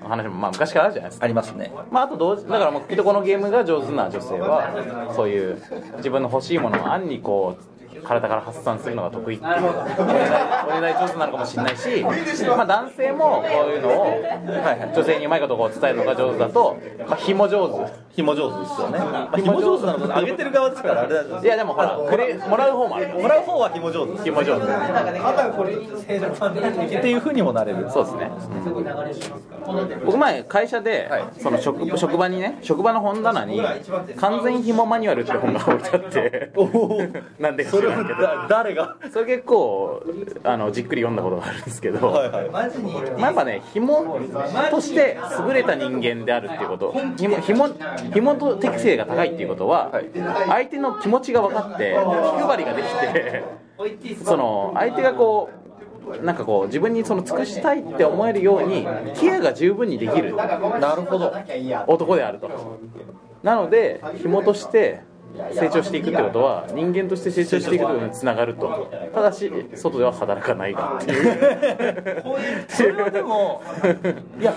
[0.08, 1.24] 話もまあ昔からあるじゃないですか。
[1.24, 1.70] ありますね。
[1.90, 5.62] まあ、あと同時だからもうきっとこのゲームが上手な女性はそういう
[5.98, 7.62] 自分の欲しいものを暗にこう
[8.04, 9.52] 体から発散するのが得意っていう。
[9.52, 23.70] おねだり上手なのかもしれないし、まあ、男性もこういうのを、はいはい、女性にうまいことこう伝えるのが上手だと、まあ、紐上手紐上手ですよね、まあ、紐上手なのもあげてる側ですからあれだいやでもほらくれもらう方もあるもらう方は。
[23.70, 24.12] 紐上手。
[24.12, 24.64] です紐上手。
[26.98, 27.88] っていうふうにもなれる。
[27.90, 28.30] そうですね、
[30.04, 33.62] 僕前会社で、その職職場にね職場の本棚に
[34.18, 36.50] 「完全紐マニュアル」って本が置いてあって。
[37.38, 38.20] なんでか知らんけど。
[38.20, 38.96] だ誰が？
[39.12, 40.02] それ結構
[40.44, 42.48] あのじっくり読んだことがあるんですけど、はいはい。
[42.50, 44.18] まあ、やっぱね紐
[44.70, 46.94] として優れた人間であるっていうこと。
[47.16, 47.68] 紐紐
[48.12, 49.28] 紐と適性が高い。
[49.32, 49.44] ってい。
[49.46, 49.92] うことは、
[50.48, 51.96] 相手の気持ちが分かって
[52.38, 53.44] 気配りができて
[54.24, 57.82] その相手がこうなんかこう自分にその尽くしたい。
[57.82, 60.46] って思えるようにケアが十分にできるな
[60.96, 61.32] るほど
[61.86, 62.50] 男であると
[63.42, 65.02] なので紐として
[65.52, 66.02] 成長してい。
[66.02, 67.78] くってことは人間として成長してい。
[67.78, 70.72] くことにつながるとただし外では働かない。
[70.72, 71.14] がってい。
[71.14, 73.62] うそれはでも
[74.40, 74.44] い。
[74.44, 74.54] や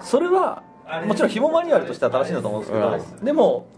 [0.00, 0.62] それは
[1.06, 2.88] もちろん紐マニュアルとしては正しいんだと思うんですけど、
[3.22, 3.68] うでも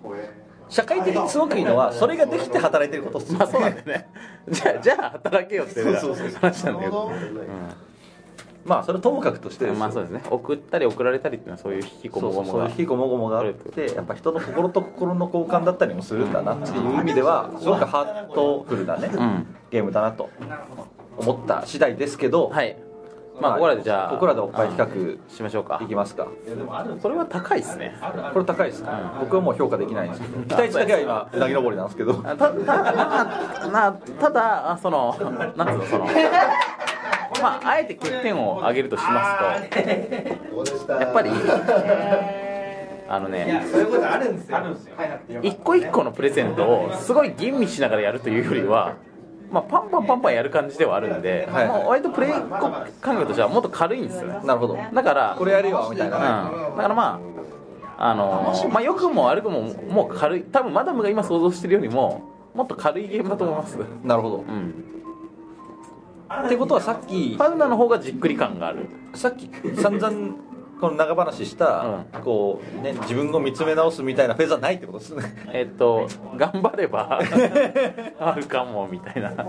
[0.68, 3.32] 社会的にすごくいいのはそれができて働いてることっす。
[3.32, 4.08] まあそうなんだよね。
[4.48, 6.40] じゃあじゃあ働けよっていうそうそうそう。
[6.40, 6.76] 話なん
[8.64, 10.22] まあそれはともかくとしてうん、まあそうですね。
[10.30, 19.56] 送ったり送られたりっていうのはそういう引きこもごもがそういう引きこもごもがあってやっぱ人の心と心の交換だったりもするんだなっていう意味ではすごくハートフルなね、ん。
[19.70, 20.30] ゲームだなと
[21.16, 22.76] 思った次第ですけど、はい
[23.40, 25.80] まあここらでじゃあここらでおっぱい比較しましょうか。
[25.82, 26.26] いきますか。
[27.00, 27.94] それは高いですね。
[28.32, 30.42] これ高いですか、僕はもう評価できないんですけど。
[30.42, 32.20] 期待値だけは今うなぎ登りなんですけど。
[32.24, 32.86] あたたま
[33.62, 35.16] あなただあその
[35.56, 36.06] なんつうのその
[37.42, 40.92] まああえて欠点を挙げるとしますと。
[40.92, 41.30] やっぱり
[43.08, 44.58] あのねそういうことあるんですよ。
[45.42, 48.94] 一個一個のプレゼントをすごい吟味しながらやるというよりは、
[49.50, 54.40] まあ、パンパンパンパンやる感じではあるんで、はいもう割とプレイ感覚としてはもっと軽いんですよね。
[54.44, 54.76] なるほど。
[54.76, 56.18] だからこれやるよみたいな
[56.50, 57.20] ね、うん、だからま
[57.98, 62.22] ああのまあ良くも悪くももう軽い多分マダムが今想像してるよりも
[62.54, 63.78] もっと軽いゲームだと思います。
[64.04, 64.36] なるほど。
[64.38, 64.84] うん。
[66.46, 68.88] ってことはさっきパウダーの方がじっくり感がある。
[69.14, 70.36] さっき散々
[70.80, 75.24] この長話した、こうね自分を見つめ直すみたいなフェーズはないってことですね。
[75.52, 77.20] えっと頑張れば
[78.18, 79.30] あるかもみたいな。
[79.30, 79.48] なる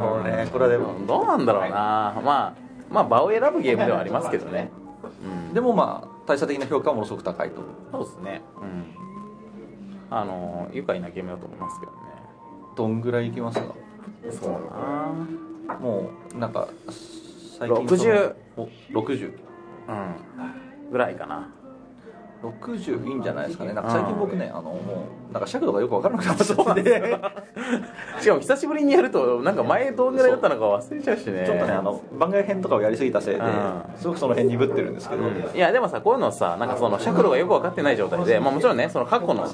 [0.00, 0.48] ほどね。
[0.52, 1.68] これはでもどうなんだろうな。
[1.70, 2.54] まあ
[2.90, 4.70] まあ場を選ぶゲームではありますけどね。
[5.48, 5.54] うん。
[5.54, 7.62] でもまあ大差的な評価はものすごく高いと。
[7.92, 8.42] そうですね。
[8.60, 8.84] うん。
[10.10, 11.98] あの愉快なゲームだと思いますけどね。
[12.76, 13.74] どんぐらいいきますか？
[14.30, 14.52] そう
[15.68, 15.76] な。
[15.78, 16.66] もうなんか
[17.58, 19.32] 最近60そのお60
[19.88, 20.90] うん。
[20.90, 21.48] ぐらいかな。
[22.42, 23.72] 60いいんじゃないですかね。
[23.72, 26.44] なんか最近僕ねあのもうなんか尺度がよく分からなくなって。
[26.44, 27.18] たんで
[28.20, 31.44] しかも久しぶりにやるとなんか前どんぐらいだったのか忘れちゃうしね。
[31.44, 33.48] ちょっとねあの番外編とかをやりすぎたせいでうん。
[33.96, 35.22] すごくその辺鈍ってるんですけど、
[35.54, 39.44] いやでもさこういうのさなんかその尺度がよく分かってない状態で、まあ、もちろんねその過去の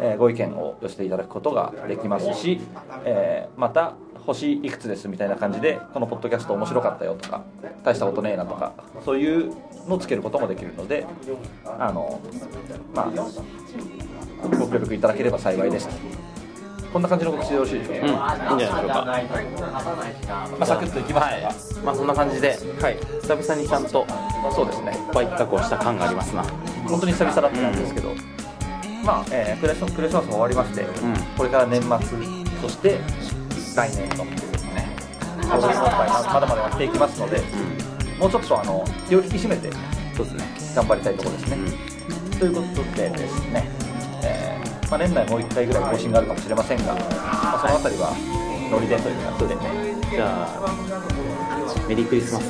[0.00, 2.60] えーご意見を寄せていただくことができますし、
[3.04, 3.17] えー
[3.56, 3.94] また
[4.26, 7.42] 星いくつですみたいな感じでこのポッドキャスト面白かったよとか
[7.82, 8.72] 大したことねえなとか
[9.04, 9.52] そういう
[9.88, 11.06] のをつけることもできるので
[11.78, 12.20] あの
[12.94, 13.10] まあ
[14.58, 15.88] ご協力いただければ幸いです。
[16.92, 19.04] こんな感じの告知でよろしいでしょうか、うんいいんじゃないでしょうか。
[20.58, 21.84] まあ、サクッといきますはい。
[21.84, 22.96] まあそんな感じではい。
[23.20, 24.06] 久々にちゃんと
[24.50, 24.98] そうですね。
[25.12, 26.42] バイ企画をした感がありますな。
[26.88, 28.14] 本当に久々だったんですけど、
[29.04, 30.86] まあ、えークリスマスクリスマスも終わりまして、
[31.36, 32.98] これから年末そして
[33.74, 34.96] 来年とですね
[35.42, 37.40] ボードゲームおっぱいままだまだやっていきますので、
[38.18, 39.70] もうちょっとあの気を引き締めて
[40.16, 40.44] そうですね。
[40.74, 41.56] 頑張りたいところですね、
[42.38, 43.68] ということでですね、
[44.22, 48.12] えーまあ、年内もう1回ぐらい更新があるかもしれませんが、まあ、そのあたりは
[48.70, 49.96] ノリでという感じでね。
[50.10, 52.44] じゃあメリークリスマス。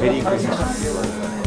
[0.00, 1.41] メリークリスマス